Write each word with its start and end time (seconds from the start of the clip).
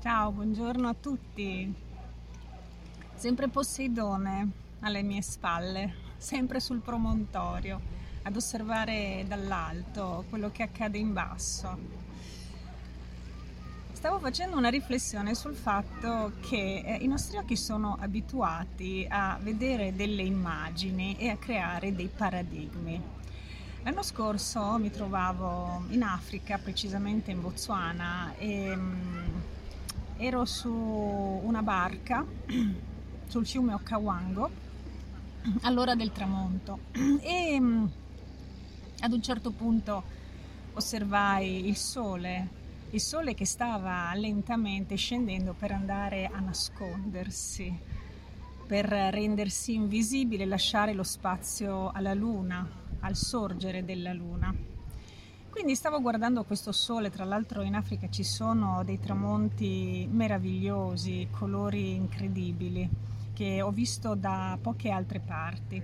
Ciao, 0.00 0.30
buongiorno 0.30 0.88
a 0.88 0.94
tutti. 0.94 1.74
Sempre 3.16 3.48
Poseidone 3.48 4.48
alle 4.78 5.02
mie 5.02 5.22
spalle, 5.22 5.92
sempre 6.16 6.60
sul 6.60 6.78
promontorio, 6.78 7.80
ad 8.22 8.36
osservare 8.36 9.24
dall'alto 9.26 10.24
quello 10.28 10.52
che 10.52 10.62
accade 10.62 10.98
in 10.98 11.12
basso. 11.12 11.76
Stavo 13.90 14.20
facendo 14.20 14.56
una 14.56 14.68
riflessione 14.68 15.34
sul 15.34 15.56
fatto 15.56 16.30
che 16.48 16.84
eh, 16.86 16.98
i 17.02 17.08
nostri 17.08 17.36
occhi 17.36 17.56
sono 17.56 17.96
abituati 17.98 19.04
a 19.10 19.36
vedere 19.42 19.96
delle 19.96 20.22
immagini 20.22 21.16
e 21.18 21.30
a 21.30 21.36
creare 21.36 21.92
dei 21.92 22.08
paradigmi. 22.08 23.02
L'anno 23.82 24.02
scorso 24.04 24.78
mi 24.78 24.92
trovavo 24.92 25.86
in 25.88 26.04
Africa, 26.04 26.56
precisamente 26.58 27.32
in 27.32 27.40
Botswana, 27.40 28.34
e 28.36 28.70
um, 28.70 29.56
ero 30.18 30.44
su 30.44 30.68
una 30.70 31.62
barca 31.62 32.24
sul 33.28 33.46
fiume 33.46 33.72
Okavango 33.72 34.50
all'ora 35.62 35.94
del 35.94 36.10
tramonto 36.10 36.80
e 36.92 37.56
um, 37.58 37.88
ad 39.00 39.12
un 39.12 39.22
certo 39.22 39.52
punto 39.52 40.02
osservai 40.74 41.68
il 41.68 41.76
sole, 41.76 42.48
il 42.90 43.00
sole 43.00 43.34
che 43.34 43.46
stava 43.46 44.12
lentamente 44.14 44.96
scendendo 44.96 45.54
per 45.56 45.70
andare 45.70 46.26
a 46.26 46.40
nascondersi, 46.40 47.72
per 48.66 48.86
rendersi 48.86 49.74
invisibile, 49.74 50.46
lasciare 50.46 50.94
lo 50.94 51.04
spazio 51.04 51.90
alla 51.90 52.14
luna, 52.14 52.68
al 53.00 53.14
sorgere 53.14 53.84
della 53.84 54.12
luna. 54.12 54.52
Quindi 55.50 55.74
stavo 55.74 56.00
guardando 56.00 56.44
questo 56.44 56.72
sole, 56.72 57.10
tra 57.10 57.24
l'altro 57.24 57.62
in 57.62 57.74
Africa 57.74 58.08
ci 58.08 58.22
sono 58.22 58.82
dei 58.84 59.00
tramonti 59.00 60.08
meravigliosi, 60.10 61.28
colori 61.30 61.94
incredibili 61.94 62.88
che 63.32 63.62
ho 63.62 63.70
visto 63.70 64.14
da 64.14 64.58
poche 64.60 64.90
altre 64.90 65.20
parti. 65.20 65.82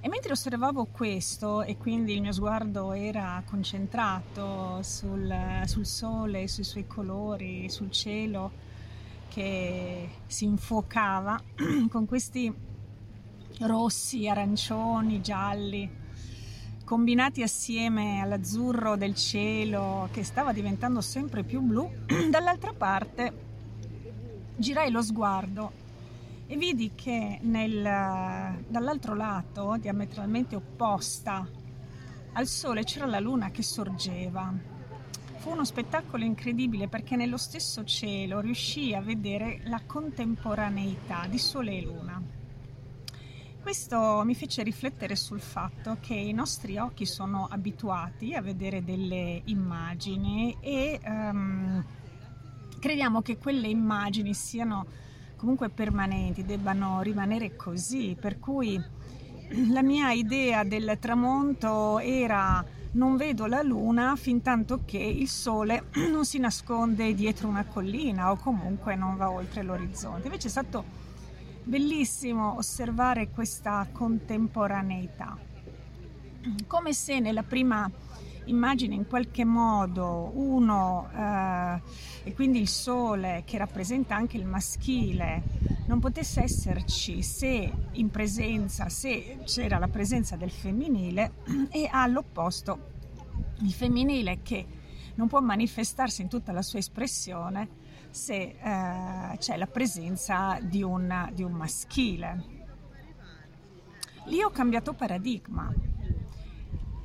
E 0.00 0.08
mentre 0.08 0.32
osservavo 0.32 0.86
questo 0.86 1.62
e 1.62 1.76
quindi 1.76 2.14
il 2.14 2.20
mio 2.20 2.32
sguardo 2.32 2.92
era 2.92 3.42
concentrato 3.44 4.82
sul, 4.82 5.34
sul 5.64 5.84
sole, 5.84 6.48
sui 6.48 6.64
suoi 6.64 6.86
colori, 6.86 7.68
sul 7.68 7.90
cielo 7.90 8.52
che 9.28 10.08
si 10.26 10.44
infuocava 10.44 11.38
con 11.90 12.06
questi 12.06 12.52
rossi, 13.60 14.28
arancioni, 14.28 15.20
gialli, 15.20 15.90
combinati 16.86 17.42
assieme 17.42 18.20
all'azzurro 18.20 18.94
del 18.94 19.16
cielo 19.16 20.08
che 20.12 20.22
stava 20.22 20.52
diventando 20.52 21.00
sempre 21.00 21.42
più 21.42 21.60
blu, 21.60 21.90
dall'altra 22.30 22.72
parte 22.72 23.32
girai 24.54 24.92
lo 24.92 25.02
sguardo 25.02 25.72
e 26.46 26.56
vidi 26.56 26.92
che 26.94 27.40
nel, 27.42 27.82
dall'altro 28.68 29.16
lato, 29.16 29.76
diametralmente 29.80 30.54
opposta 30.54 31.44
al 32.34 32.46
sole, 32.46 32.84
c'era 32.84 33.06
la 33.06 33.18
luna 33.18 33.50
che 33.50 33.64
sorgeva. 33.64 34.54
Fu 35.38 35.50
uno 35.50 35.64
spettacolo 35.64 36.22
incredibile 36.22 36.86
perché 36.86 37.16
nello 37.16 37.36
stesso 37.36 37.82
cielo 37.82 38.38
riuscii 38.38 38.94
a 38.94 39.00
vedere 39.00 39.60
la 39.64 39.80
contemporaneità 39.84 41.26
di 41.28 41.38
sole 41.38 41.78
e 41.78 41.82
luna. 41.82 42.35
Questo 43.66 44.22
mi 44.24 44.36
fece 44.36 44.62
riflettere 44.62 45.16
sul 45.16 45.40
fatto 45.40 45.96
che 46.00 46.14
i 46.14 46.32
nostri 46.32 46.78
occhi 46.78 47.04
sono 47.04 47.48
abituati 47.50 48.32
a 48.32 48.40
vedere 48.40 48.84
delle 48.84 49.42
immagini 49.46 50.56
e 50.60 51.00
um, 51.04 51.84
crediamo 52.78 53.22
che 53.22 53.38
quelle 53.38 53.66
immagini 53.66 54.34
siano 54.34 54.86
comunque 55.34 55.68
permanenti, 55.68 56.44
debbano 56.44 57.00
rimanere 57.00 57.56
così, 57.56 58.16
per 58.18 58.38
cui 58.38 58.80
la 59.72 59.82
mia 59.82 60.12
idea 60.12 60.62
del 60.62 60.96
tramonto 61.00 61.98
era 61.98 62.64
non 62.92 63.16
vedo 63.16 63.46
la 63.46 63.62
luna 63.62 64.14
fin 64.14 64.42
tanto 64.42 64.82
che 64.84 64.98
il 64.98 65.28
sole 65.28 65.86
non 66.08 66.24
si 66.24 66.38
nasconde 66.38 67.14
dietro 67.14 67.48
una 67.48 67.64
collina 67.64 68.30
o 68.30 68.36
comunque 68.36 68.94
non 68.94 69.16
va 69.16 69.28
oltre 69.28 69.64
l'orizzonte. 69.64 70.26
Invece 70.26 70.46
è 70.46 70.50
stato 70.50 71.05
bellissimo 71.66 72.56
osservare 72.56 73.30
questa 73.30 73.88
contemporaneità, 73.90 75.36
come 76.68 76.92
se 76.92 77.18
nella 77.18 77.42
prima 77.42 77.90
immagine 78.44 78.94
in 78.94 79.08
qualche 79.08 79.44
modo 79.44 80.30
uno 80.34 81.10
eh, 81.12 81.80
e 82.22 82.34
quindi 82.34 82.60
il 82.60 82.68
sole 82.68 83.42
che 83.44 83.58
rappresenta 83.58 84.14
anche 84.14 84.36
il 84.36 84.46
maschile 84.46 85.42
non 85.86 85.98
potesse 85.98 86.44
esserci 86.44 87.22
se 87.22 87.72
in 87.92 88.10
presenza, 88.10 88.88
se 88.88 89.38
c'era 89.44 89.78
la 89.78 89.88
presenza 89.88 90.36
del 90.36 90.52
femminile 90.52 91.32
e 91.72 91.88
all'opposto 91.90 92.94
il 93.62 93.72
femminile 93.72 94.38
che 94.42 94.64
non 95.16 95.26
può 95.26 95.40
manifestarsi 95.40 96.22
in 96.22 96.28
tutta 96.28 96.52
la 96.52 96.62
sua 96.62 96.78
espressione 96.78 97.85
se 98.10 98.34
eh, 98.34 99.36
c'è 99.38 99.56
la 99.56 99.66
presenza 99.66 100.58
di 100.60 100.82
un, 100.82 101.30
di 101.32 101.42
un 101.42 101.52
maschile. 101.52 102.44
Lì 104.26 104.42
ho 104.42 104.50
cambiato 104.50 104.92
paradigma. 104.92 105.72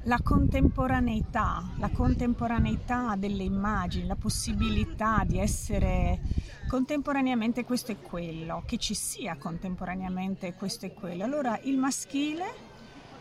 La 0.05 0.19
contemporaneità, 0.23 1.63
la 1.77 1.89
contemporaneità 1.89 3.15
delle 3.15 3.43
immagini, 3.43 4.07
la 4.07 4.15
possibilità 4.15 5.23
di 5.27 5.37
essere 5.37 6.19
contemporaneamente 6.67 7.63
questo 7.63 7.91
e 7.91 7.97
quello, 7.97 8.63
che 8.65 8.77
ci 8.77 8.95
sia 8.95 9.35
contemporaneamente 9.37 10.53
questo 10.55 10.87
e 10.87 10.93
quello. 10.93 11.23
Allora 11.23 11.59
il 11.63 11.77
maschile 11.77 12.69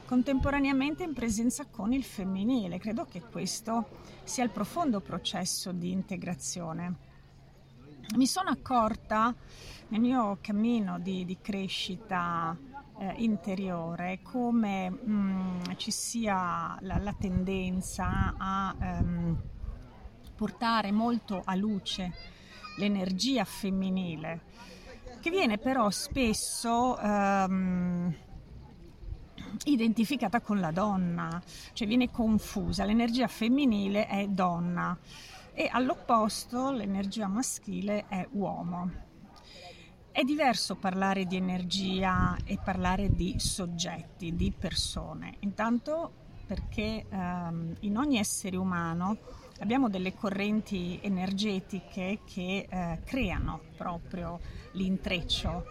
contemporaneamente 0.07 1.05
in 1.05 1.13
presenza 1.13 1.67
con 1.71 1.93
il 1.93 2.03
femminile. 2.03 2.79
Credo 2.79 3.05
che 3.05 3.21
questo 3.21 3.99
sia 4.25 4.43
il 4.43 4.51
profondo 4.51 5.01
processo 5.01 5.73
di 5.73 5.93
integrazione 5.93 7.09
mi 8.16 8.26
sono 8.26 8.50
accorta 8.50 9.34
nel 9.88 10.00
mio 10.00 10.38
cammino 10.41 10.98
di, 10.98 11.25
di 11.25 11.38
crescita 11.41 12.56
eh, 12.98 13.15
interiore 13.19 14.21
come 14.22 14.91
mh, 14.91 15.12
mm, 15.12 15.60
ci 15.76 15.91
sia 15.91 16.76
la, 16.81 16.98
la 16.98 17.15
tendenza 17.19 18.34
a 18.37 18.75
ehm, 18.81 19.43
portare 20.34 20.91
molto 20.91 21.43
a 21.44 21.54
luce 21.54 22.12
l'energia 22.76 23.44
femminile, 23.44 24.41
che 25.21 25.31
viene 25.31 25.59
però 25.59 25.91
spesso 25.91 26.98
ehm, 26.98 28.15
identificata 29.65 30.41
con 30.41 30.60
la 30.60 30.71
donna, 30.71 31.42
cioè 31.72 31.87
viene 31.87 32.10
confusa, 32.10 32.84
l'energia 32.84 33.27
femminile 33.27 34.06
è 34.06 34.27
donna 34.28 34.98
e 35.53 35.69
all'opposto 35.71 36.71
l'energia 36.71 37.27
maschile 37.27 38.06
è 38.09 38.27
uomo. 38.33 38.91
È 40.12 40.22
diverso 40.22 40.77
parlare 40.77 41.25
di 41.25 41.37
energia 41.37 42.37
e 42.44 42.59
parlare 42.62 43.15
di 43.15 43.38
soggetti, 43.38 44.34
di 44.34 44.53
persone. 44.53 45.37
Intanto 45.41 46.12
perché 46.47 47.06
ehm, 47.09 47.77
in 47.81 47.97
ogni 47.97 48.19
essere 48.19 48.56
umano 48.56 49.19
abbiamo 49.60 49.89
delle 49.89 50.15
correnti 50.15 50.99
energetiche 51.00 52.21
che 52.25 52.66
eh, 52.69 53.00
creano 53.05 53.60
proprio 53.77 54.41
l'intreccio 54.72 55.65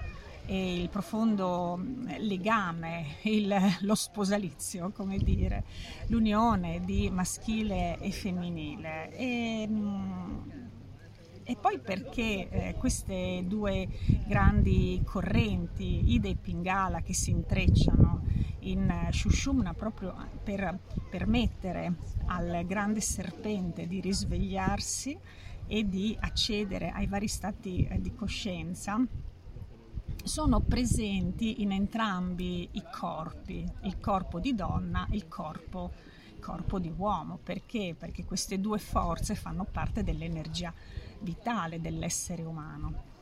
il 0.48 0.90
profondo 0.90 1.78
mm, 1.78 2.08
legame, 2.20 3.18
il, 3.24 3.56
lo 3.82 3.96
sposalizio, 3.96 4.92
come 4.92 5.18
dire, 5.18 5.64
l'unione 6.08 6.82
di 6.84 7.10
maschile 7.10 7.98
e 8.00 8.12
femminile. 8.12 9.16
E, 9.16 9.68
mm, 9.68 10.50
e 11.44 11.56
poi 11.56 11.80
perché 11.80 12.48
eh, 12.50 12.76
queste 12.78 13.44
due 13.48 13.88
grandi 14.28 15.02
correnti, 15.04 16.14
Ida 16.14 16.28
e 16.28 16.36
Pingala, 16.36 17.02
che 17.02 17.14
si 17.14 17.32
intrecciano 17.32 18.22
in 18.62 19.08
Shushumna 19.10 19.74
proprio 19.74 20.14
per 20.44 20.78
permettere 21.10 21.94
al 22.28 22.64
grande 22.66 23.02
serpente 23.02 23.88
di 23.88 24.00
risvegliarsi 24.00 25.18
e 25.66 25.88
di 25.88 26.16
accedere 26.20 26.90
ai 26.90 27.08
vari 27.08 27.28
stati 27.28 27.86
eh, 27.86 28.00
di 28.02 28.14
coscienza, 28.14 29.04
sono 30.24 30.60
presenti 30.60 31.62
in 31.62 31.72
entrambi 31.72 32.70
i 32.74 32.84
corpi, 32.92 33.66
il 33.84 34.00
corpo 34.00 34.40
di 34.40 34.54
donna 34.54 35.08
e 35.10 35.16
il 35.16 35.28
corpo, 35.28 35.92
corpo 36.40 36.80
di 36.80 36.94
uomo. 36.96 37.40
Perché? 37.42 37.96
Perché 37.98 38.26
queste 38.26 38.60
due 38.60 38.80
forze 38.80 39.36
fanno 39.36 39.66
parte 39.70 40.04
dell'energia 40.04 40.74
vitale 41.20 41.82
dell'essere 41.82 42.44
umano. 42.44 43.18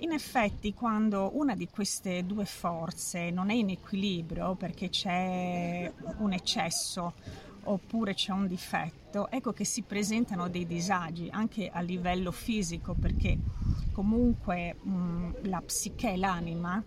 In 0.00 0.12
effetti, 0.12 0.74
quando 0.74 1.30
una 1.34 1.56
di 1.56 1.68
queste 1.68 2.24
due 2.24 2.44
forze 2.44 3.30
non 3.30 3.50
è 3.50 3.54
in 3.54 3.70
equilibrio 3.70 4.54
perché 4.54 4.90
c'è 4.90 5.92
un 6.18 6.32
eccesso 6.32 7.14
oppure 7.70 8.14
c'è 8.14 8.32
un 8.32 8.46
difetto, 8.46 9.30
ecco 9.30 9.52
che 9.52 9.64
si 9.64 9.82
presentano 9.82 10.48
dei 10.48 10.66
disagi 10.66 11.28
anche 11.30 11.68
a 11.68 11.80
livello 11.80 12.32
fisico 12.32 12.94
perché 12.94 13.38
comunque 13.92 14.74
mh, 14.74 15.48
la 15.48 15.60
psiche, 15.60 16.16
l'anima, 16.16 16.82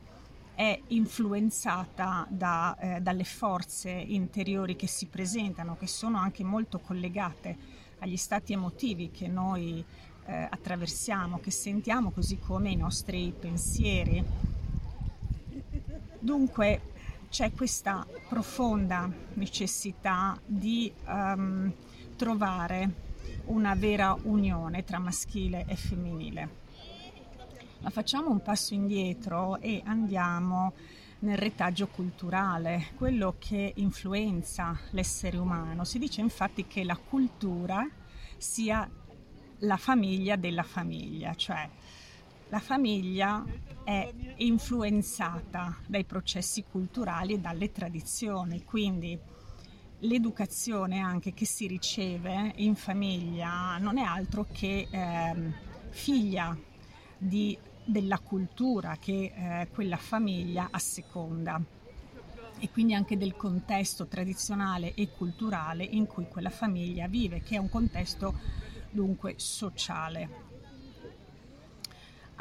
è 0.53 0.79
influenzata 0.87 2.27
da, 2.29 2.77
eh, 2.77 3.01
dalle 3.01 3.23
forze 3.23 3.89
interiori 3.89 4.75
che 4.75 4.87
si 4.87 5.07
presentano, 5.07 5.75
che 5.75 5.87
sono 5.87 6.17
anche 6.17 6.43
molto 6.43 6.79
collegate 6.79 7.57
agli 7.99 8.17
stati 8.17 8.53
emotivi 8.53 9.11
che 9.11 9.27
noi 9.27 9.83
eh, 10.25 10.47
attraversiamo, 10.49 11.39
che 11.39 11.51
sentiamo, 11.51 12.11
così 12.11 12.37
come 12.39 12.69
i 12.69 12.75
nostri 12.75 13.33
pensieri. 13.37 14.23
Dunque 16.19 16.90
c'è 17.31 17.53
questa 17.53 18.05
profonda 18.27 19.09
necessità 19.35 20.37
di 20.45 20.93
um, 21.07 21.73
trovare 22.17 23.09
una 23.45 23.73
vera 23.73 24.17
unione 24.23 24.83
tra 24.83 24.99
maschile 24.99 25.63
e 25.65 25.77
femminile. 25.77 26.59
Ma 27.79 27.89
facciamo 27.89 28.29
un 28.29 28.41
passo 28.41 28.73
indietro 28.73 29.61
e 29.61 29.81
andiamo 29.85 30.73
nel 31.19 31.37
retaggio 31.37 31.87
culturale, 31.87 32.87
quello 32.97 33.35
che 33.39 33.71
influenza 33.77 34.77
l'essere 34.89 35.37
umano. 35.37 35.85
Si 35.85 35.99
dice 35.99 36.19
infatti 36.19 36.67
che 36.67 36.83
la 36.83 36.97
cultura 36.97 37.87
sia 38.37 38.87
la 39.59 39.77
famiglia 39.77 40.35
della 40.35 40.63
famiglia, 40.63 41.33
cioè 41.33 41.69
la 42.51 42.59
famiglia 42.59 43.45
è 43.81 44.11
influenzata 44.37 45.77
dai 45.87 46.03
processi 46.03 46.65
culturali 46.69 47.33
e 47.33 47.39
dalle 47.39 47.71
tradizioni, 47.71 48.65
quindi 48.65 49.17
l'educazione 49.99 50.99
anche 50.99 51.33
che 51.33 51.45
si 51.45 51.65
riceve 51.65 52.51
in 52.57 52.75
famiglia 52.75 53.77
non 53.77 53.97
è 53.97 54.03
altro 54.03 54.47
che 54.51 54.85
eh, 54.91 55.53
figlia 55.91 56.57
di, 57.17 57.57
della 57.85 58.19
cultura 58.19 58.97
che 58.99 59.31
eh, 59.33 59.67
quella 59.71 59.97
famiglia 59.97 60.67
asseconda 60.71 61.61
e 62.59 62.69
quindi 62.69 62.93
anche 62.93 63.17
del 63.17 63.37
contesto 63.37 64.07
tradizionale 64.07 64.93
e 64.93 65.07
culturale 65.15 65.85
in 65.85 66.05
cui 66.05 66.27
quella 66.27 66.49
famiglia 66.49 67.07
vive, 67.07 67.41
che 67.43 67.55
è 67.55 67.59
un 67.59 67.69
contesto 67.69 68.37
dunque 68.91 69.35
sociale. 69.37 70.50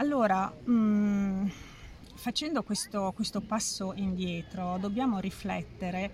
Allora, 0.00 0.50
mh, 0.50 0.72
mm, 0.72 1.46
facendo 2.14 2.62
questo, 2.62 3.12
questo, 3.14 3.42
passo 3.42 3.92
indietro, 3.96 4.78
dobbiamo 4.78 5.18
riflettere 5.18 6.10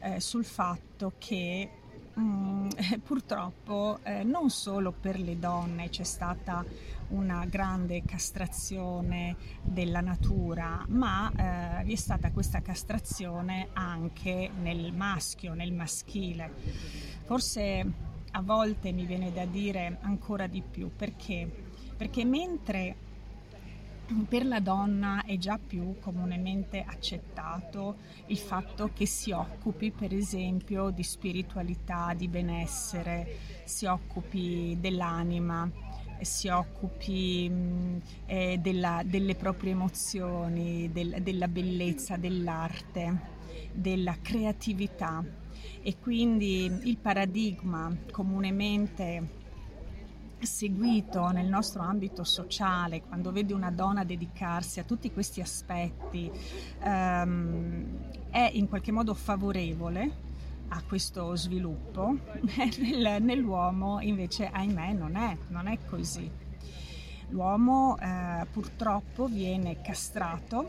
eh, 0.00 0.20
sul 0.20 0.44
fatto 0.44 1.14
che 1.16 1.70
mm, 2.20 2.68
purtroppo 3.02 3.98
eh, 4.02 4.24
non 4.24 4.50
solo 4.50 4.92
per 4.92 5.18
le 5.18 5.38
donne 5.38 5.88
c'è 5.88 6.02
stata 6.04 6.62
una 7.08 7.46
grande 7.46 8.02
castrazione 8.04 9.36
della 9.62 10.02
natura, 10.02 10.84
ma 10.88 11.80
eh, 11.80 11.84
vi 11.84 11.94
è 11.94 11.96
stata 11.96 12.30
questa 12.30 12.60
castrazione 12.60 13.68
anche 13.72 14.50
nel 14.60 14.92
maschio, 14.92 15.54
nel 15.54 15.72
maschile. 15.72 16.52
Forse 17.24 17.92
a 18.32 18.42
volte 18.42 18.92
mi 18.92 19.06
viene 19.06 19.32
da 19.32 19.46
dire 19.46 19.96
ancora 20.02 20.46
di 20.46 20.60
più 20.60 20.90
perché? 20.94 21.48
Perché 21.96 22.24
mentre 22.26 22.96
per 24.28 24.44
la 24.44 24.60
donna 24.60 25.24
è 25.24 25.38
già 25.38 25.58
più 25.58 25.98
comunemente 25.98 26.84
accettato 26.86 27.96
il 28.26 28.36
fatto 28.36 28.90
che 28.92 29.06
si 29.06 29.30
occupi 29.30 29.90
per 29.90 30.12
esempio 30.12 30.90
di 30.90 31.02
spiritualità, 31.02 32.12
di 32.14 32.28
benessere, 32.28 33.38
si 33.64 33.86
occupi 33.86 34.76
dell'anima, 34.78 35.70
si 36.20 36.48
occupi 36.48 37.50
eh, 38.26 38.58
della, 38.60 39.02
delle 39.04 39.34
proprie 39.34 39.72
emozioni, 39.72 40.90
del, 40.92 41.22
della 41.22 41.48
bellezza, 41.48 42.16
dell'arte, 42.16 43.20
della 43.72 44.16
creatività. 44.20 45.24
E 45.82 45.98
quindi 45.98 46.64
il 46.84 46.96
paradigma 46.96 47.94
comunemente 48.10 49.42
seguito 50.44 51.28
nel 51.28 51.46
nostro 51.46 51.82
ambito 51.82 52.24
sociale, 52.24 53.02
quando 53.02 53.32
vedi 53.32 53.52
una 53.52 53.70
donna 53.70 54.04
dedicarsi 54.04 54.80
a 54.80 54.84
tutti 54.84 55.12
questi 55.12 55.40
aspetti, 55.40 56.30
ehm, 56.80 57.84
è 58.30 58.50
in 58.52 58.68
qualche 58.68 58.92
modo 58.92 59.14
favorevole 59.14 60.32
a 60.68 60.82
questo 60.82 61.34
sviluppo, 61.36 62.16
Nel, 62.56 63.22
nell'uomo 63.22 64.00
invece 64.00 64.48
ahimè 64.50 64.92
non 64.92 65.16
è, 65.16 65.36
non 65.48 65.66
è 65.66 65.78
così. 65.86 66.30
L'uomo 67.28 67.96
eh, 67.98 68.46
purtroppo 68.50 69.26
viene 69.26 69.80
castrato 69.80 70.68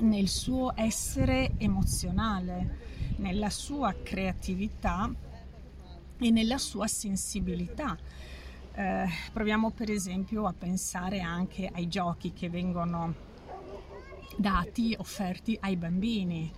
nel 0.00 0.28
suo 0.28 0.72
essere 0.74 1.52
emozionale, 1.56 2.86
nella 3.16 3.50
sua 3.50 3.94
creatività 4.02 5.10
e 6.18 6.30
nella 6.30 6.58
sua 6.58 6.86
sensibilità. 6.86 7.96
Eh, 8.78 9.08
proviamo 9.32 9.72
per 9.72 9.90
esempio 9.90 10.46
a 10.46 10.54
pensare 10.56 11.18
anche 11.18 11.68
ai 11.72 11.88
giochi 11.88 12.32
che 12.32 12.48
vengono 12.48 13.12
dati, 14.36 14.94
offerti 14.96 15.58
ai 15.60 15.74
bambini. 15.76 16.48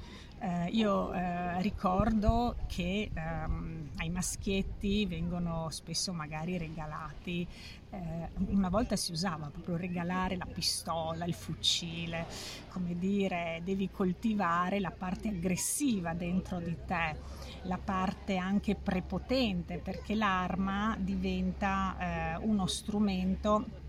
Eh, 0.42 0.68
io 0.70 1.12
eh, 1.12 1.60
ricordo 1.60 2.56
che 2.66 3.10
ehm, 3.12 3.90
ai 3.98 4.08
maschietti 4.08 5.04
vengono 5.04 5.68
spesso 5.68 6.14
magari 6.14 6.56
regalati, 6.56 7.46
eh, 7.90 8.28
una 8.46 8.70
volta 8.70 8.96
si 8.96 9.12
usava 9.12 9.50
proprio 9.52 9.76
regalare 9.76 10.38
la 10.38 10.46
pistola, 10.46 11.26
il 11.26 11.34
fucile, 11.34 12.24
come 12.70 12.98
dire, 12.98 13.60
devi 13.64 13.90
coltivare 13.90 14.80
la 14.80 14.90
parte 14.90 15.28
aggressiva 15.28 16.14
dentro 16.14 16.58
di 16.58 16.74
te, 16.86 17.18
la 17.64 17.76
parte 17.76 18.38
anche 18.38 18.76
prepotente, 18.76 19.76
perché 19.76 20.14
l'arma 20.14 20.96
diventa 20.98 21.96
eh, 21.98 22.36
uno 22.46 22.66
strumento 22.66 23.88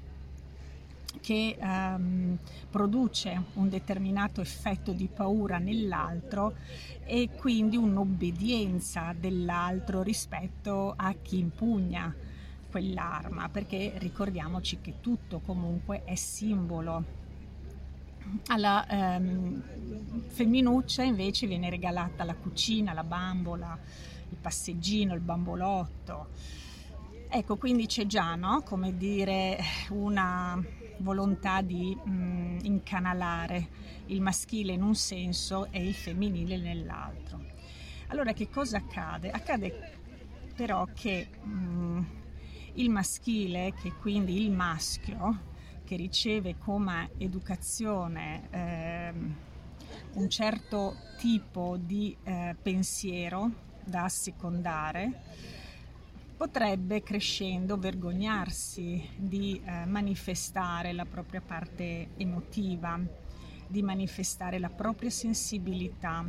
che 1.20 1.58
ehm, 1.60 2.38
produce 2.70 3.44
un 3.54 3.70
determinato 3.70 4.42
effetto 4.42 4.92
di 4.94 5.08
paura 5.08 5.58
nell'altro 5.58 6.54
e 7.04 7.30
quindi 7.36 7.76
un'obbedienza 7.76 9.14
dell'altro 9.20 10.02
rispetto 10.02 10.94
a 10.96 11.14
chi 11.22 11.40
impugna 11.40 12.16
quell'arma, 12.70 13.50
perché 13.50 13.94
ricordiamoci 13.98 14.80
che 14.80 14.96
tutto 15.02 15.40
comunque 15.40 16.04
è 16.06 16.16
simbolo. 16.16 17.20
Alla 18.48 18.88
ehm, 18.88 19.62
femminuccia 20.28 21.04
invece 21.04 21.48
viene 21.48 21.70
regalata 21.70 22.24
la 22.24 22.36
cucina, 22.36 22.94
la 22.94 23.04
bambola, 23.04 23.78
il 24.30 24.38
passeggino, 24.40 25.14
il 25.14 25.20
bambolotto. 25.20 26.28
Ecco, 27.28 27.58
quindi 27.58 27.88
c'è 27.88 28.06
già, 28.06 28.36
no? 28.36 28.62
come 28.62 28.96
dire, 28.96 29.58
una 29.90 30.62
volontà 31.02 31.62
di 31.62 31.96
mh, 31.96 32.12
mm, 32.12 32.58
incanalare 32.64 33.68
il 34.08 34.22
maschile 34.22 34.74
in 34.74 34.82
un 34.82 34.96
senso 34.96 35.68
e 35.72 35.86
il 35.86 35.94
femminile 35.94 36.58
nell'altro. 36.58 37.40
Allora 38.08 38.34
che 38.34 38.50
cosa 38.50 38.78
accade? 38.78 39.32
Accade 39.32 40.00
però 40.56 40.88
che 40.94 41.28
mh, 41.44 41.52
mm, 41.52 42.04
il 42.74 42.90
maschile, 42.90 43.74
che 43.82 43.94
quindi 43.94 44.42
il 44.42 44.52
maschio, 44.52 45.50
che 45.84 45.96
riceve 45.96 46.58
come 46.58 47.12
educazione 47.18 48.48
eh, 48.50 49.14
un 50.14 50.30
certo 50.30 50.96
tipo 51.18 51.78
di 51.78 52.16
eh, 52.24 52.56
pensiero 52.62 53.52
da 53.84 54.04
assecondare, 54.04 55.22
potrebbe 56.42 57.04
crescendo 57.04 57.78
vergognarsi 57.78 59.08
di 59.16 59.62
eh, 59.64 59.86
manifestare 59.86 60.92
la 60.92 61.06
propria 61.06 61.40
parte 61.40 62.14
emotiva, 62.18 63.00
di 63.68 63.84
manifestare 63.84 64.58
la 64.58 64.72
propria 64.72 65.12
sensibilità. 65.12 66.26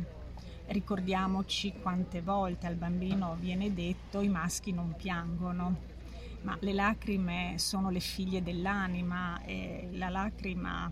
Ricordiamoci 0.67 1.73
quante 1.81 2.21
volte 2.21 2.67
al 2.67 2.75
bambino 2.75 3.35
viene 3.39 3.73
detto 3.73 4.21
i 4.21 4.29
maschi 4.29 4.71
non 4.71 4.93
piangono, 4.95 5.77
ma 6.43 6.55
le 6.59 6.73
lacrime 6.73 7.55
sono 7.57 7.89
le 7.89 7.99
figlie 7.99 8.43
dell'anima 8.43 9.41
e 9.41 9.89
la 9.93 10.09
lacrima 10.09 10.91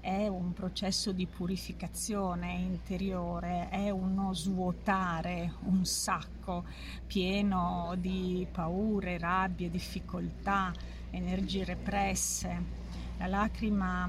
è 0.00 0.26
un 0.26 0.52
processo 0.52 1.12
di 1.12 1.26
purificazione 1.26 2.52
interiore, 2.54 3.68
è 3.68 3.90
uno 3.90 4.32
svuotare 4.34 5.54
un 5.64 5.84
sacco 5.84 6.64
pieno 7.06 7.94
di 7.98 8.46
paure, 8.50 9.18
rabbie, 9.18 9.70
difficoltà, 9.70 10.72
energie 11.10 11.64
represse. 11.64 12.78
La 13.18 13.26
lacrima 13.26 14.08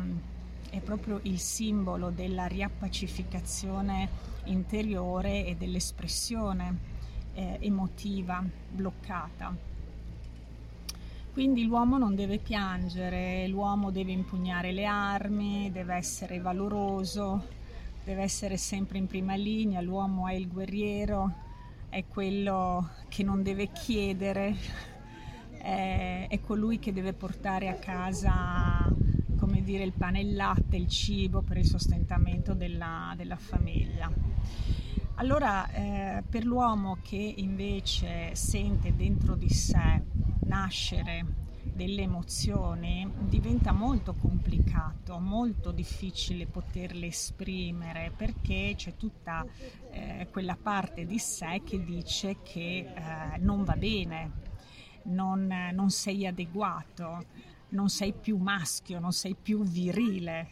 è 0.69 0.79
proprio 0.79 1.19
il 1.23 1.39
simbolo 1.39 2.09
della 2.09 2.45
riappacificazione 2.45 4.29
interiore 4.45 5.45
e 5.45 5.55
dell'espressione 5.55 6.77
eh, 7.33 7.57
emotiva 7.59 8.43
bloccata. 8.69 9.70
Quindi 11.33 11.63
l'uomo 11.63 11.97
non 11.97 12.13
deve 12.13 12.39
piangere, 12.39 13.47
l'uomo 13.47 13.89
deve 13.89 14.11
impugnare 14.11 14.73
le 14.73 14.83
armi, 14.85 15.71
deve 15.71 15.95
essere 15.95 16.39
valoroso, 16.39 17.47
deve 18.03 18.23
essere 18.23 18.57
sempre 18.57 18.97
in 18.97 19.07
prima 19.07 19.35
linea, 19.35 19.79
l'uomo 19.79 20.27
è 20.27 20.33
il 20.33 20.49
guerriero, 20.49 21.33
è 21.87 22.03
quello 22.05 22.89
che 23.07 23.23
non 23.23 23.43
deve 23.43 23.71
chiedere, 23.71 24.55
è, 25.57 26.27
è 26.29 26.39
colui 26.41 26.79
che 26.79 26.91
deve 26.91 27.13
portare 27.13 27.69
a 27.69 27.75
casa 27.75 28.93
come 29.39 29.63
dire, 29.63 29.83
il 29.83 29.93
pane 29.93 30.19
e 30.19 30.23
il 30.23 30.35
latte, 30.35 30.75
il 30.75 30.87
cibo 30.87 31.41
per 31.41 31.57
il 31.57 31.65
sostentamento 31.65 32.53
della, 32.53 33.13
della 33.15 33.37
famiglia. 33.37 34.11
Allora, 35.15 35.71
eh, 35.71 36.23
per 36.29 36.45
l'uomo 36.45 36.97
che 37.01 37.33
invece 37.37 38.35
sente 38.35 38.95
dentro 38.95 39.35
di 39.35 39.49
sé 39.49 40.01
nascere 40.51 41.25
delle 41.63 42.01
emozioni, 42.01 43.09
diventa 43.19 43.71
molto 43.71 44.13
complicato, 44.13 45.17
molto 45.19 45.71
difficile 45.71 46.45
poterle 46.45 47.05
esprimere 47.07 48.11
perché 48.13 48.73
c'è 48.75 48.97
tutta 48.97 49.45
eh, 49.91 50.27
quella 50.29 50.57
parte 50.61 51.05
di 51.05 51.19
sé 51.19 51.61
che 51.63 51.81
dice 51.81 52.41
che 52.41 52.91
eh, 52.93 53.37
non 53.37 53.63
va 53.63 53.77
bene, 53.77 54.31
non, 55.03 55.47
non 55.71 55.89
sei 55.89 56.27
adeguato, 56.27 57.25
non 57.69 57.89
sei 57.89 58.11
più 58.11 58.35
maschio, 58.37 58.99
non 58.99 59.13
sei 59.13 59.35
più 59.41 59.63
virile 59.63 60.49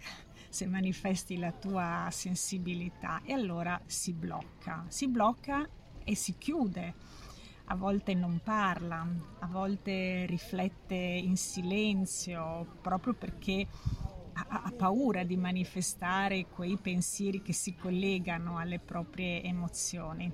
se 0.47 0.65
manifesti 0.65 1.37
la 1.37 1.51
tua 1.51 2.07
sensibilità 2.09 3.21
e 3.25 3.33
allora 3.33 3.79
si 3.85 4.13
blocca, 4.13 4.85
si 4.87 5.07
blocca 5.09 5.67
e 6.05 6.15
si 6.15 6.35
chiude. 6.37 7.17
A 7.71 7.75
volte 7.75 8.15
non 8.15 8.41
parla, 8.43 9.07
a 9.39 9.47
volte 9.47 10.25
riflette 10.25 10.95
in 10.95 11.37
silenzio 11.37 12.77
proprio 12.81 13.13
perché 13.13 13.67
ha, 14.33 14.73
paura 14.75 15.23
di 15.23 15.37
manifestare 15.37 16.47
quei 16.47 16.77
pensieri 16.77 17.43
che 17.43 17.53
si 17.53 17.75
collegano 17.75 18.57
alle 18.57 18.79
proprie 18.79 19.43
emozioni. 19.43 20.31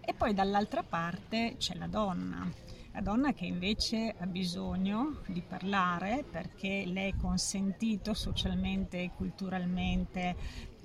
E 0.00 0.12
poi 0.12 0.34
dall'altra 0.34 0.82
parte 0.82 1.54
c'è 1.56 1.74
la 1.74 1.86
donna 1.86 2.50
la 2.98 3.04
donna 3.04 3.32
che 3.32 3.44
invece 3.46 4.12
ha 4.18 4.26
bisogno 4.26 5.20
di 5.28 5.40
parlare 5.40 6.24
perché 6.28 6.84
le 6.84 7.08
è 7.08 7.16
consentito 7.16 8.12
socialmente 8.12 9.00
e 9.00 9.10
culturalmente 9.14 10.34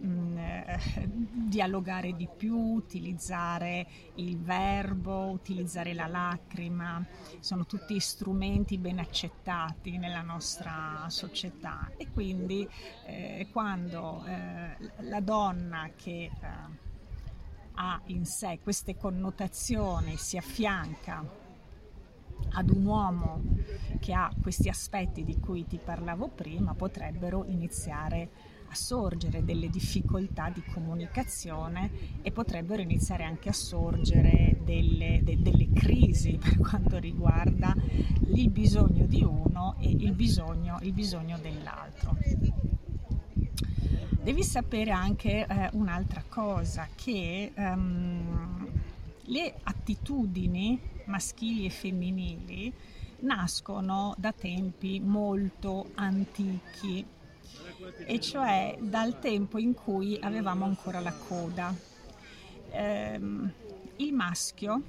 mm, 0.02 0.38
eh, 0.38 0.80
dialogare 1.10 2.16
di 2.16 2.28
più, 2.36 2.56
utilizzare 2.56 3.88
il 4.16 4.38
verbo, 4.38 5.30
utilizzare 5.30 5.94
la 5.94 6.08
lacrima, 6.08 7.06
sono 7.40 7.66
tutti 7.66 8.00
strumenti 8.00 8.78
ben 8.78 9.00
accettati 9.00 9.98
nella 9.98 10.22
nostra 10.22 11.06
società. 11.10 11.92
E 11.98 12.10
quindi 12.12 12.68
eh, 13.06 13.48
quando 13.52 14.24
eh, 14.26 14.76
la 15.02 15.20
donna 15.20 15.90
che 15.96 16.24
eh, 16.24 16.92
ha 17.76 18.02
in 18.06 18.26
sé 18.26 18.60
queste 18.62 18.98
connotazioni 18.98 20.16
si 20.18 20.38
affianca 20.38 21.42
ad 22.52 22.70
un 22.70 22.86
uomo 22.86 23.42
che 24.00 24.14
ha 24.14 24.32
questi 24.42 24.70
aspetti 24.70 25.24
di 25.24 25.40
cui 25.40 25.66
ti 25.66 25.80
parlavo 25.84 26.28
prima, 26.28 26.74
potrebbero 26.74 27.46
iniziare 27.46 28.30
sorgere 28.74 29.44
delle 29.44 29.70
difficoltà 29.70 30.50
di 30.50 30.64
comunicazione 30.74 32.20
e 32.22 32.32
potrebbero 32.32 32.82
iniziare 32.82 33.24
anche 33.24 33.50
a 33.50 33.54
sorgere 33.54 34.60
delle, 34.64 35.22
de, 35.24 35.42
delle 35.42 35.72
crisi 35.74 36.38
per 36.42 36.58
quanto 36.58 36.98
riguarda 36.98 37.76
il 38.34 38.50
bisogno 38.50 39.06
di 39.06 39.24
uno 39.24 39.76
e 39.80 39.90
il 39.90 40.14
bisogno, 40.14 40.80
il 40.82 40.94
bisogno 40.94 41.38
dell'altro. 41.40 42.18
Devi 44.22 44.44
sapere 44.44 44.92
anche 44.92 45.46
eh, 45.46 45.70
un'altra 45.74 46.24
cosa, 46.30 46.88
che 46.96 47.52
um, 47.56 48.70
le 49.26 49.54
attitudini 49.64 50.80
maschili 51.06 51.66
e 51.66 51.70
femminili 51.70 52.74
nascono 53.20 54.14
da 54.18 54.32
tempi 54.32 55.00
molto 55.00 55.90
antichi, 55.96 57.06
e 58.06 58.20
cioè 58.20 58.78
dal 58.80 59.20
tempo 59.20 59.58
in 59.58 59.74
cui 59.74 60.18
avevamo 60.22 60.66
ancora 60.66 61.00
la 61.00 61.14
coda. 61.14 61.76
Eh, 62.72 63.20
il 63.98 64.14
maschio, 64.14 64.82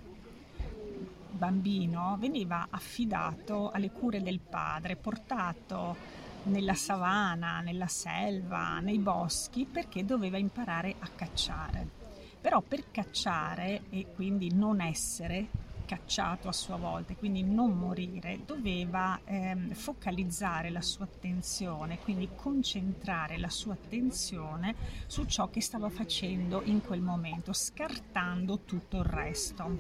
bambino, 1.30 2.16
veniva 2.18 2.68
affidato 2.70 3.70
alle 3.70 3.90
cure 3.90 4.22
del 4.22 4.40
padre, 4.40 4.96
portato 4.96 6.22
nella 6.44 6.74
savana, 6.74 7.60
nella 7.60 7.86
selva, 7.86 8.80
nei 8.80 8.98
boschi, 8.98 9.66
perché 9.66 10.04
doveva 10.04 10.38
imparare 10.38 10.94
a 10.98 11.08
cacciare. 11.14 12.02
Però 12.40 12.60
per 12.60 12.90
cacciare 12.90 13.82
e 13.90 14.06
quindi 14.14 14.52
non 14.52 14.80
essere 14.80 15.48
cacciato 15.84 16.48
a 16.48 16.52
sua 16.52 16.76
volta 16.76 17.12
e 17.12 17.16
quindi 17.16 17.42
non 17.42 17.76
morire, 17.76 18.40
doveva 18.44 19.20
ehm, 19.24 19.72
focalizzare 19.72 20.70
la 20.70 20.82
sua 20.82 21.04
attenzione, 21.04 21.98
quindi 21.98 22.30
concentrare 22.34 23.38
la 23.38 23.50
sua 23.50 23.74
attenzione 23.74 24.74
su 25.06 25.24
ciò 25.24 25.48
che 25.50 25.60
stava 25.60 25.88
facendo 25.88 26.62
in 26.64 26.80
quel 26.80 27.00
momento, 27.00 27.52
scartando 27.52 28.60
tutto 28.60 28.98
il 28.98 29.04
resto. 29.04 29.78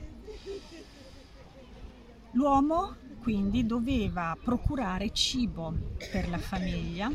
L'uomo 2.32 2.96
quindi 3.20 3.64
doveva 3.64 4.36
procurare 4.42 5.10
cibo 5.12 5.72
per 6.10 6.28
la 6.28 6.36
famiglia 6.36 7.10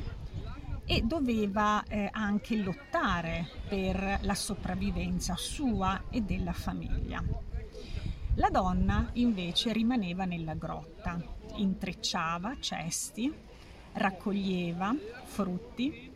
e 0.86 1.02
doveva 1.04 1.84
eh, 1.84 2.10
anche 2.12 2.56
lottare 2.56 3.48
per 3.68 4.18
la 4.22 4.34
sopravvivenza 4.34 5.36
sua 5.38 6.06
e 6.10 6.22
della 6.22 6.52
famiglia. 6.52 7.24
La 8.40 8.50
donna 8.50 9.10
invece 9.16 9.74
rimaneva 9.74 10.24
nella 10.24 10.54
grotta, 10.54 11.22
intrecciava 11.56 12.56
cesti, 12.62 13.30
raccoglieva 13.92 14.96
frutti 15.26 16.10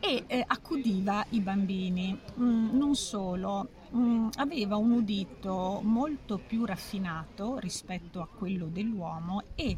e 0.00 0.24
eh, 0.26 0.42
accudiva 0.46 1.22
i 1.30 1.40
bambini. 1.40 2.18
Mm, 2.38 2.70
non 2.78 2.94
solo, 2.94 3.68
mm, 3.94 4.28
aveva 4.36 4.76
un 4.76 4.92
udito 4.92 5.82
molto 5.84 6.38
più 6.38 6.64
raffinato 6.64 7.58
rispetto 7.58 8.22
a 8.22 8.26
quello 8.26 8.64
dell'uomo 8.64 9.42
e 9.56 9.76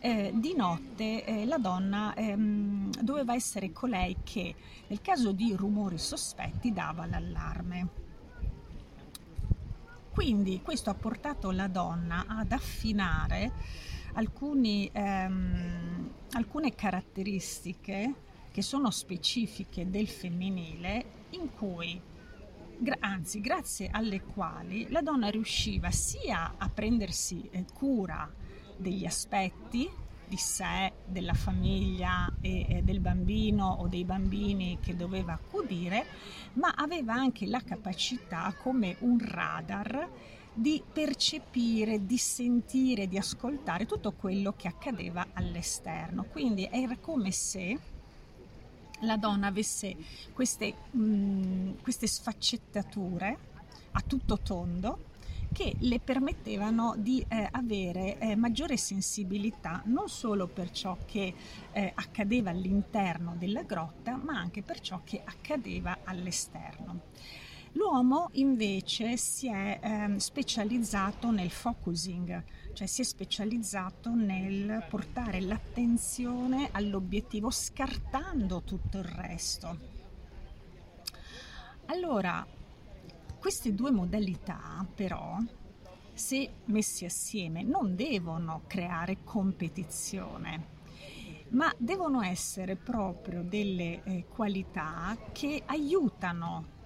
eh, 0.00 0.32
di 0.34 0.54
notte 0.56 1.24
eh, 1.24 1.46
la 1.46 1.58
donna 1.58 2.12
ehm, 2.14 2.90
doveva 3.00 3.34
essere 3.34 3.70
colei 3.70 4.16
che 4.24 4.56
nel 4.88 5.00
caso 5.00 5.30
di 5.30 5.54
rumori 5.54 5.96
sospetti 5.96 6.72
dava 6.72 7.06
l'allarme. 7.06 8.08
Quindi 10.20 10.60
questo 10.60 10.90
ha 10.90 10.94
portato 10.94 11.50
la 11.50 11.66
donna 11.66 12.26
ad 12.28 12.52
affinare 12.52 13.52
alcuni, 14.12 14.86
ehm, 14.92 16.10
alcune 16.32 16.74
caratteristiche 16.74 18.14
che 18.50 18.60
sono 18.60 18.90
specifiche 18.90 19.88
del 19.88 20.08
femminile 20.08 21.04
in 21.30 21.50
cui 21.54 21.98
anzi 22.98 23.40
grazie 23.40 23.88
alle 23.90 24.20
quali 24.20 24.90
la 24.90 25.00
donna 25.00 25.30
riusciva 25.30 25.90
sia 25.90 26.56
a 26.58 26.68
prendersi 26.68 27.48
eh, 27.50 27.64
cura 27.72 28.30
degli 28.76 29.06
aspetti 29.06 29.88
di 30.30 30.36
sé, 30.36 30.92
della 31.04 31.34
famiglia 31.34 32.32
e, 32.40 32.82
del 32.84 33.00
bambino 33.00 33.66
o 33.80 33.88
dei 33.88 34.04
bambini 34.04 34.78
che 34.80 34.94
doveva 34.94 35.32
accudire, 35.32 36.06
ma 36.54 36.72
aveva 36.76 37.14
anche 37.14 37.46
la 37.46 37.60
capacità 37.60 38.54
come 38.62 38.94
un 39.00 39.18
radar 39.18 40.08
di 40.54 40.80
percepire, 40.92 42.06
di 42.06 42.16
sentire, 42.16 43.08
di 43.08 43.18
ascoltare 43.18 43.86
tutto 43.86 44.12
quello 44.12 44.54
che 44.56 44.68
accadeva 44.68 45.26
all'esterno. 45.32 46.22
Quindi 46.22 46.68
era 46.70 46.96
come 46.96 47.32
se 47.32 47.78
la 49.00 49.16
donna 49.16 49.48
avesse 49.48 49.96
queste, 50.32 50.74
mh, 50.92 51.02
mm, 51.02 51.70
queste 51.82 52.06
sfaccettature 52.06 53.38
a 53.92 54.00
tutto 54.02 54.38
tondo 54.38 55.08
che 55.52 55.74
le 55.80 56.00
permettevano 56.00 56.94
di 56.96 57.24
eh, 57.28 57.48
avere 57.50 58.18
eh, 58.18 58.36
maggiore 58.36 58.76
sensibilità 58.76 59.82
non 59.86 60.08
solo 60.08 60.46
per 60.46 60.70
ciò 60.70 60.96
che 61.04 61.34
eh, 61.72 61.92
accadeva 61.94 62.50
all'interno 62.50 63.34
della 63.36 63.62
grotta, 63.62 64.16
ma 64.16 64.38
anche 64.38 64.62
per 64.62 64.80
ciò 64.80 65.00
che 65.04 65.22
accadeva 65.24 65.98
all'esterno. 66.04 67.00
L'uomo 67.74 68.30
invece 68.32 69.16
si 69.16 69.48
è 69.48 69.78
ehm, 69.80 70.16
specializzato 70.16 71.30
nel 71.30 71.50
focusing, 71.50 72.42
cioè 72.72 72.86
si 72.86 73.02
è 73.02 73.04
specializzato 73.04 74.12
nel 74.12 74.84
portare 74.88 75.40
l'attenzione 75.40 76.68
all'obiettivo 76.72 77.50
scartando 77.50 78.62
tutto 78.62 78.98
il 78.98 79.04
resto. 79.04 79.78
Allora, 81.86 82.44
queste 83.40 83.74
due 83.74 83.90
modalità 83.90 84.86
però 84.94 85.38
se 86.12 86.50
messi 86.66 87.06
assieme 87.06 87.62
non 87.62 87.96
devono 87.96 88.62
creare 88.66 89.24
competizione 89.24 90.78
ma 91.50 91.72
devono 91.76 92.22
essere 92.22 92.76
proprio 92.76 93.42
delle 93.42 94.02
eh, 94.04 94.26
qualità 94.28 95.16
che 95.32 95.62
aiutano 95.66 96.78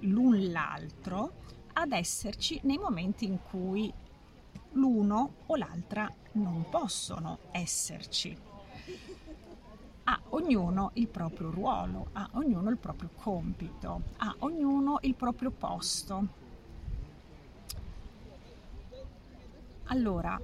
l'un 0.00 0.50
l'altro 0.52 1.40
ad 1.72 1.92
esserci 1.92 2.60
nei 2.64 2.78
momenti 2.78 3.24
in 3.24 3.40
cui 3.42 3.92
l'uno 4.72 5.34
o 5.46 5.56
l'altra 5.56 6.08
non 6.32 6.66
possono 6.68 7.38
esserci. 7.50 8.36
Ha 10.04 10.20
ognuno 10.30 10.90
il 10.94 11.08
proprio 11.08 11.50
ruolo, 11.50 12.08
ha 12.12 12.28
ognuno 12.32 12.70
il 12.70 12.76
proprio 12.76 13.10
compito, 13.14 14.02
ha 14.18 14.34
ognuno 14.40 14.98
il 15.02 15.14
proprio 15.14 15.50
posto. 15.50 16.40
Allora, 19.84 20.40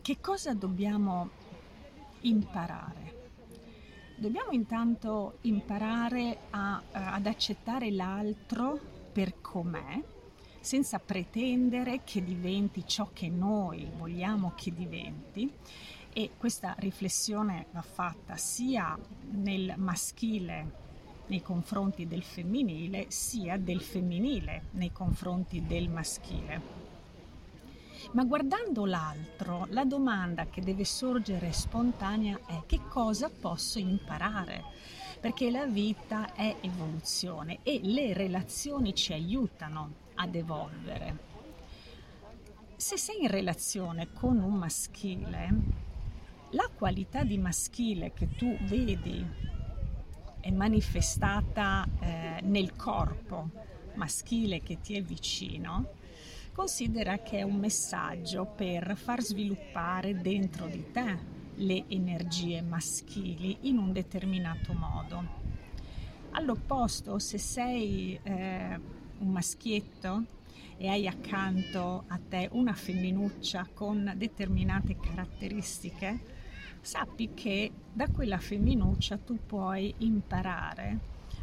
che 0.00 0.20
cosa 0.20 0.54
dobbiamo 0.54 1.28
imparare? 2.20 3.30
Dobbiamo 4.16 4.52
intanto 4.52 5.38
imparare 5.42 6.38
a, 6.50 6.80
uh, 6.80 6.90
ad 6.92 7.26
accettare 7.26 7.90
l'altro 7.90 8.78
per 9.12 9.40
com'è, 9.40 10.02
senza 10.60 10.98
pretendere 10.98 12.00
che 12.04 12.24
diventi 12.24 12.84
ciò 12.86 13.10
che 13.12 13.28
noi 13.28 13.88
vogliamo 13.96 14.52
che 14.56 14.74
diventi. 14.74 15.52
E 16.18 16.32
questa 16.36 16.74
riflessione 16.78 17.66
va 17.70 17.80
fatta 17.80 18.36
sia 18.36 18.98
nel 19.34 19.74
maschile 19.76 20.72
nei 21.28 21.40
confronti 21.40 22.08
del 22.08 22.24
femminile, 22.24 23.06
sia 23.08 23.56
del 23.56 23.80
femminile 23.80 24.64
nei 24.72 24.90
confronti 24.90 25.64
del 25.64 25.88
maschile. 25.88 26.60
Ma 28.14 28.24
guardando 28.24 28.84
l'altro, 28.84 29.68
la 29.70 29.84
domanda 29.84 30.46
che 30.46 30.60
deve 30.60 30.84
sorgere 30.84 31.52
spontanea 31.52 32.36
è 32.46 32.62
che 32.66 32.80
cosa 32.88 33.30
posso 33.30 33.78
imparare? 33.78 34.64
Perché 35.20 35.52
la 35.52 35.66
vita 35.66 36.34
è 36.34 36.56
evoluzione 36.62 37.60
e 37.62 37.78
le 37.80 38.12
relazioni 38.12 38.92
ci 38.92 39.12
aiutano 39.12 39.92
ad 40.16 40.34
evolvere. 40.34 41.18
Se 42.74 42.96
sei 42.96 43.22
in 43.22 43.28
relazione 43.28 44.12
con 44.12 44.42
un 44.42 44.54
maschile, 44.54 45.86
la 46.52 46.70
qualità 46.74 47.24
di 47.24 47.36
maschile 47.36 48.12
che 48.14 48.28
tu 48.34 48.56
vedi 48.62 49.24
è 50.40 50.50
manifestata 50.50 51.86
eh, 52.00 52.40
nel 52.42 52.74
corpo 52.74 53.50
maschile 53.94 54.62
che 54.62 54.80
ti 54.80 54.94
è 54.94 55.02
vicino, 55.02 55.90
considera 56.52 57.18
che 57.18 57.38
è 57.38 57.42
un 57.42 57.56
messaggio 57.56 58.46
per 58.46 58.96
far 58.96 59.20
sviluppare 59.20 60.20
dentro 60.20 60.66
di 60.66 60.90
te 60.90 61.36
le 61.56 61.84
energie 61.88 62.62
maschili 62.62 63.58
in 63.62 63.76
un 63.76 63.92
determinato 63.92 64.72
modo. 64.72 65.46
All'opposto, 66.30 67.18
se 67.18 67.36
sei 67.36 68.18
eh, 68.22 68.80
un 69.18 69.28
maschietto 69.28 70.24
e 70.76 70.88
hai 70.88 71.08
accanto 71.08 72.04
a 72.06 72.18
te 72.26 72.48
una 72.52 72.72
femminuccia 72.72 73.66
con 73.74 74.14
determinate 74.16 74.96
caratteristiche, 74.96 76.36
sappi 76.88 77.34
che 77.34 77.70
da 77.92 78.08
quella 78.08 78.38
femminuccia 78.38 79.18
tu 79.18 79.38
puoi 79.44 79.94
imparare 79.98 80.98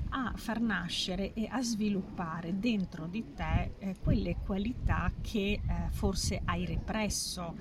a 0.10 0.34
far 0.36 0.60
nascere 0.60 1.34
e 1.34 1.46
a 1.48 1.62
sviluppare 1.62 2.58
dentro 2.58 3.06
di 3.06 3.36
te 3.36 3.74
eh, 3.78 3.96
quelle 4.02 4.38
qualità 4.44 5.12
che 5.22 5.52
eh, 5.52 5.62
forse 5.92 6.42
hai 6.46 6.66
represso 6.66 7.58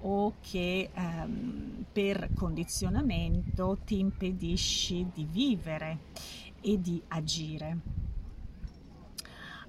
o 0.00 0.38
che 0.40 0.90
ehm, 0.92 1.84
per 1.92 2.30
condizionamento 2.34 3.78
ti 3.84 4.00
impedisci 4.00 5.06
di 5.14 5.24
vivere 5.24 5.98
e 6.60 6.80
di 6.80 7.00
agire. 7.06 7.78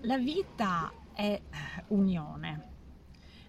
La 0.02 0.18
vita 0.18 0.92
è 1.14 1.40
eh, 1.40 1.84
unione, 1.90 2.71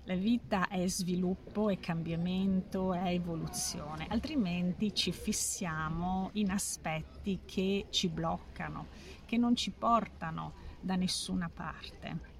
la 0.04 0.14
vita 0.14 0.68
è 0.68 0.86
sviluppo, 0.88 1.70
è 1.70 1.78
cambiamento, 1.78 2.92
è 2.92 3.08
evoluzione, 3.08 4.06
altrimenti 4.08 4.94
ci 4.94 5.12
fissiamo 5.12 6.30
in 6.34 6.50
aspetti 6.50 7.40
che 7.44 7.86
ci 7.90 8.08
bloccano, 8.08 8.86
che 9.24 9.36
non 9.36 9.54
ci 9.54 9.70
portano 9.70 10.54
da 10.80 10.96
nessuna 10.96 11.48
parte. 11.52 12.30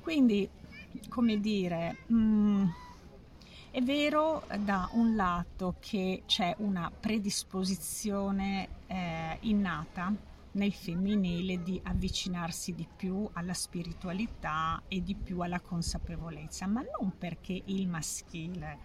Quindi, 0.00 0.48
come 1.08 1.40
dire, 1.40 1.98
mh, 2.06 2.16
mm, 2.16 2.64
è 3.70 3.82
vero 3.82 4.44
da 4.60 4.88
un 4.92 5.14
lato 5.16 5.74
che 5.80 6.22
c'è 6.26 6.54
una 6.58 6.90
predisposizione 6.90 8.68
eh, 8.86 9.36
innata 9.40 10.32
nel 10.54 10.72
femminile 10.72 11.62
di 11.62 11.80
avvicinarsi 11.82 12.74
di 12.74 12.86
più 12.96 13.28
alla 13.32 13.54
spiritualità 13.54 14.82
e 14.88 15.02
di 15.02 15.14
più 15.14 15.40
alla 15.40 15.60
consapevolezza, 15.60 16.66
ma 16.66 16.82
non 16.98 17.16
perché 17.16 17.60
il 17.66 17.88
maschile 17.88 18.78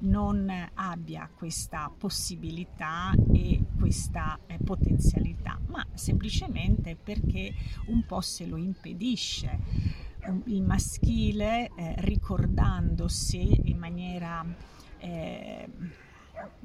non 0.00 0.50
abbia 0.74 1.30
questa 1.34 1.92
possibilità 1.96 3.12
e 3.32 3.62
questa 3.78 4.38
eh, 4.46 4.58
potenzialità, 4.62 5.60
ma 5.66 5.86
semplicemente 5.94 6.96
perché 6.96 7.54
un 7.86 8.04
po' 8.04 8.20
se 8.20 8.46
lo 8.46 8.56
impedisce. 8.56 9.58
Il 10.46 10.62
maschile, 10.62 11.70
eh, 11.76 11.94
ricordandosi 11.98 13.62
in 13.64 13.78
maniera 13.78 14.44
eh, 14.98 15.68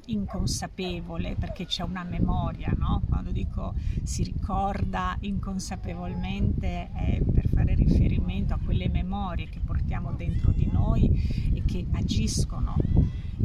inconsapevole 0.06 1.36
perché 1.38 1.66
c'è 1.66 1.82
una 1.82 2.04
memoria, 2.04 2.72
no? 2.76 3.02
quando 3.08 3.30
dico 3.30 3.74
si 4.02 4.22
ricorda 4.22 5.16
inconsapevolmente 5.20 6.90
è 6.92 7.20
per 7.22 7.48
fare 7.48 7.74
riferimento 7.74 8.54
a 8.54 8.58
quelle 8.62 8.88
memorie 8.88 9.48
che 9.48 9.60
portiamo 9.60 10.12
dentro 10.12 10.52
di 10.52 10.68
noi 10.70 11.52
e 11.54 11.64
che 11.64 11.86
agiscono 11.92 12.76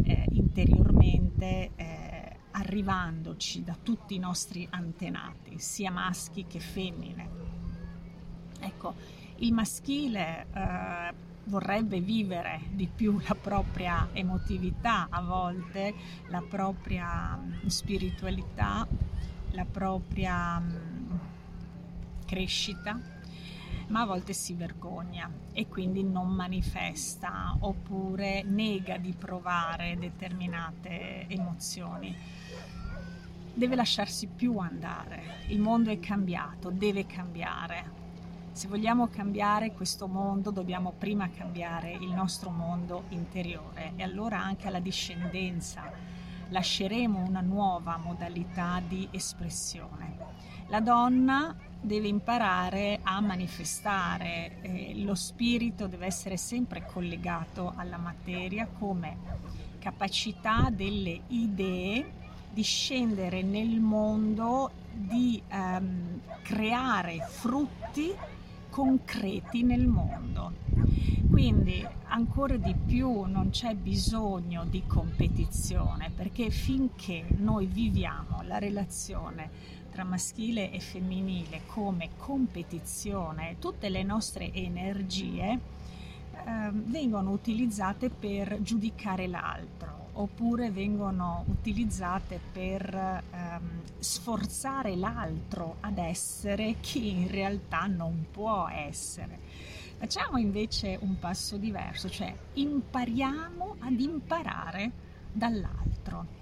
eh, 0.03 0.25
interiormente 0.31 1.71
eh, 1.75 2.37
arrivandoci 2.51 3.63
da 3.63 3.75
tutti 3.81 4.15
i 4.15 4.19
nostri 4.19 4.67
antenati, 4.69 5.57
sia 5.57 5.91
maschi 5.91 6.45
che 6.47 6.59
femmine. 6.59 7.29
Ecco, 8.59 8.93
il 9.37 9.53
maschile 9.53 10.45
eh, 10.53 11.30
vorrebbe 11.45 11.99
vivere 11.99 12.61
di 12.69 12.87
più 12.87 13.19
la 13.27 13.35
propria 13.35 14.09
emotività 14.13 15.07
a 15.09 15.21
volte, 15.21 15.93
la 16.27 16.41
propria 16.47 17.35
mm, 17.35 17.65
spiritualità, 17.67 18.87
la 19.51 19.65
propria 19.65 20.59
mm, 20.59 21.11
crescita, 22.25 22.99
ma 23.87 24.01
a 24.01 24.05
volte 24.05 24.33
si 24.33 24.53
vergogna 24.53 25.29
e 25.51 25.67
quindi 25.67 26.03
non 26.03 26.29
manifesta 26.29 27.57
oppure 27.59 28.43
nega 28.43 28.97
di 28.97 29.13
provare 29.13 29.97
determinate 29.97 31.27
emozioni. 31.27 32.15
Deve 33.53 33.75
lasciarsi 33.75 34.27
più 34.27 34.57
andare, 34.59 35.43
il 35.47 35.59
mondo 35.59 35.89
è 35.89 35.99
cambiato, 35.99 36.69
deve 36.69 37.05
cambiare, 37.05 37.99
se 38.53 38.67
vogliamo 38.67 39.07
cambiare 39.07 39.71
questo 39.71 40.07
mondo 40.07 40.51
dobbiamo 40.51 40.93
prima 40.97 41.29
cambiare 41.29 41.91
il 41.91 42.11
nostro 42.11 42.49
mondo 42.49 43.05
interiore 43.09 43.93
e 43.95 44.03
allora 44.03 44.39
anche 44.41 44.67
alla 44.67 44.79
discendenza 44.79 45.89
lasceremo 46.49 47.19
una 47.19 47.39
nuova 47.39 47.97
modalità 47.97 48.81
di 48.85 49.07
espressione. 49.11 50.17
La 50.67 50.81
donna 50.81 51.55
deve 51.79 52.09
imparare 52.09 52.99
a 53.03 53.21
manifestare, 53.21 54.61
eh, 54.61 54.93
lo 55.01 55.15
spirito 55.15 55.87
deve 55.87 56.05
essere 56.05 56.35
sempre 56.35 56.85
collegato 56.85 57.73
alla 57.75 57.97
materia 57.97 58.67
come 58.67 59.17
capacità 59.79 60.69
delle 60.69 61.21
idee 61.27 62.19
di 62.51 62.63
scendere 62.63 63.41
nel 63.43 63.79
mondo, 63.79 64.71
di 64.91 65.41
ehm, 65.47 66.19
creare 66.43 67.25
frutti 67.29 68.13
concreti 68.71 69.63
nel 69.63 69.85
mondo. 69.85 70.53
Quindi 71.29 71.85
ancora 72.07 72.55
di 72.55 72.73
più 72.73 73.23
non 73.23 73.49
c'è 73.51 73.75
bisogno 73.75 74.65
di 74.65 74.83
competizione 74.87 76.09
perché 76.15 76.49
finché 76.49 77.25
noi 77.37 77.67
viviamo 77.67 78.41
la 78.43 78.57
relazione 78.57 79.49
tra 79.91 80.03
maschile 80.05 80.71
e 80.71 80.79
femminile 80.79 81.63
come 81.67 82.11
competizione, 82.17 83.57
tutte 83.59 83.89
le 83.89 84.03
nostre 84.03 84.53
energie 84.53 85.51
eh, 85.51 86.71
vengono 86.71 87.31
utilizzate 87.31 88.09
per 88.09 88.61
giudicare 88.61 89.27
l'altro 89.27 90.00
oppure 90.13 90.71
vengono 90.71 91.45
utilizzate 91.47 92.39
per 92.51 92.93
ehm, 93.31 93.81
sforzare 93.99 94.95
l'altro 94.95 95.77
ad 95.79 95.97
essere 95.97 96.75
chi 96.79 97.09
in 97.09 97.29
realtà 97.29 97.85
non 97.85 98.25
può 98.31 98.67
essere. 98.67 99.39
Facciamo 99.97 100.37
invece 100.37 100.97
un 101.01 101.19
passo 101.19 101.57
diverso, 101.57 102.09
cioè 102.09 102.33
impariamo 102.53 103.75
ad 103.79 103.99
imparare 103.99 104.91
dall'altro. 105.31 106.39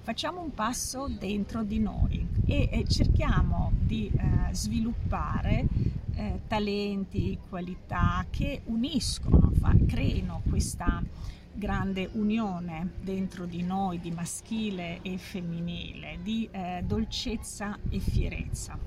Facciamo 0.00 0.40
un 0.40 0.54
passo 0.54 1.08
dentro 1.08 1.62
di 1.62 1.78
noi 1.78 2.26
e, 2.46 2.84
cerchiamo 2.88 3.72
di 3.78 4.08
eh, 4.08 4.54
sviluppare 4.54 5.66
eh, 6.14 6.40
talenti, 6.46 7.38
qualità 7.48 8.24
che 8.30 8.62
uniscono, 8.66 9.50
fa, 9.58 9.74
creino 9.86 10.42
questa 10.48 11.02
grande 11.56 12.08
unione 12.12 12.92
dentro 13.00 13.46
di 13.46 13.62
noi 13.62 13.98
di 13.98 14.10
maschile 14.10 15.00
e 15.02 15.16
femminile, 15.16 16.18
di 16.22 16.48
eh, 16.50 16.82
dolcezza 16.86 17.78
e 17.88 17.98
fierezza. 17.98 18.78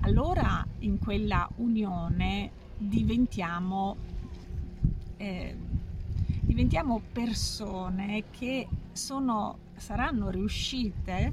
Allora 0.00 0.64
in 0.80 0.98
quella 0.98 1.48
unione 1.56 2.50
diventiamo, 2.76 3.96
eh, 5.16 5.56
diventiamo 6.40 7.00
persone 7.12 8.24
che 8.30 8.68
sono, 8.92 9.58
saranno 9.76 10.30
riuscite 10.30 11.30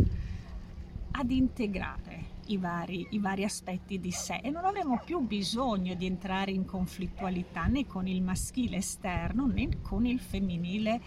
ad 1.12 1.32
integrare 1.32 2.34
i 2.48 2.58
vari, 2.58 3.08
i 3.12 3.20
vari 3.20 3.44
aspetti 3.44 4.00
di 4.00 4.12
sé 4.12 4.40
e 4.44 4.50
non 4.50 4.66
avremo 4.66 5.02
più 5.04 5.20
bisogno 5.20 5.96
di 5.96 6.06
entrare 6.06 6.52
in 6.52 6.66
conflittualità 6.66 7.66
né 7.66 7.86
con 7.88 8.08
il 8.08 8.22
maschile 8.22 8.78
esterno 8.78 9.48
né 9.48 9.82
con 9.82 10.06
il 10.06 10.20
femminile 10.20 11.02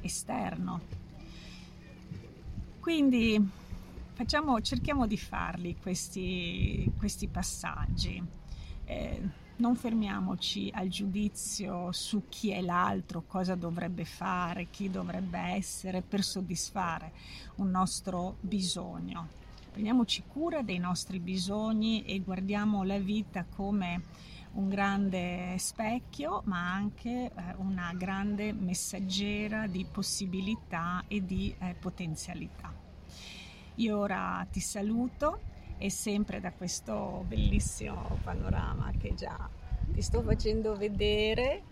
esterno. 0.00 1.04
Quindi 2.80 3.50
facciamo, 4.12 4.60
cerchiamo 4.60 5.06
di 5.06 5.18
farli 5.18 5.76
questi, 5.80 6.90
questi 6.96 7.26
passaggi. 7.26 8.22
Eh, 8.84 9.44
non 9.56 9.74
fermiamoci 9.74 10.70
al 10.72 10.88
giudizio 10.88 11.90
su 11.90 12.24
chi 12.28 12.50
è 12.50 12.60
l'altro, 12.60 13.24
cosa 13.26 13.54
dovrebbe 13.54 14.04
fare, 14.04 14.68
chi 14.70 14.90
dovrebbe 14.90 15.38
essere 15.38 16.02
per 16.02 16.22
soddisfare 16.22 17.12
un 17.56 17.70
nostro 17.70 18.36
bisogno 18.40 19.44
prendiamoci 19.76 20.22
cura 20.26 20.62
dei 20.62 20.78
nostri 20.78 21.20
bisogni 21.20 22.02
e 22.06 22.20
guardiamo 22.20 22.82
la 22.82 22.98
vita 22.98 23.44
come 23.44 24.04
un 24.52 24.70
grande 24.70 25.56
specchio, 25.58 26.40
ma 26.46 26.72
anche 26.72 27.26
eh, 27.26 27.30
una 27.58 27.92
grande 27.94 28.54
messaggera 28.54 29.66
di 29.66 29.84
possibilità 29.84 31.04
e 31.06 31.22
di 31.26 31.54
eh, 31.58 31.74
potenzialità. 31.78 32.72
Io 33.74 33.98
ora 33.98 34.46
ti 34.50 34.60
saluto 34.60 35.40
e 35.76 35.90
sempre 35.90 36.40
da 36.40 36.52
questo 36.52 37.26
bellissimo 37.28 38.18
panorama 38.22 38.90
che 38.98 39.12
già 39.12 39.46
ti 39.92 40.00
sto 40.00 40.22
facendo 40.22 40.74
vedere 40.74 41.62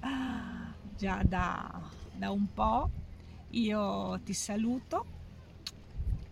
ah, 0.00 0.70
già 0.98 1.22
da, 1.22 1.80
da 2.14 2.30
un 2.30 2.52
po'. 2.52 2.90
Io 3.52 4.20
ti 4.22 4.34
saluto 4.34 5.18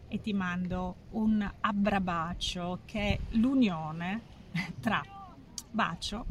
e 0.08 0.20
ti 0.20 0.32
mando 0.32 1.06
un 1.10 1.48
abbrabacio 1.60 2.80
che 2.84 3.00
è 3.00 3.18
l'unione 3.36 4.22
tra 4.80 5.02
bacio 5.70 6.26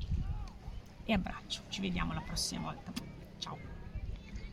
e 1.03 1.13
abbraccio. 1.13 1.61
Ci 1.69 1.81
vediamo 1.81 2.13
la 2.13 2.21
prossima 2.21 2.61
volta. 2.61 2.91
Ciao. 3.37 3.76